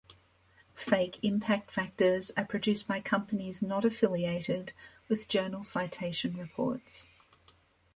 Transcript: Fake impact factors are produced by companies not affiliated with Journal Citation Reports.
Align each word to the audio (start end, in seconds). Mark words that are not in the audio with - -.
Fake 0.73 1.19
impact 1.21 1.69
factors 1.69 2.31
are 2.35 2.43
produced 2.43 2.87
by 2.87 3.01
companies 3.01 3.61
not 3.61 3.85
affiliated 3.85 4.73
with 5.07 5.27
Journal 5.27 5.63
Citation 5.63 6.35
Reports. 6.37 7.07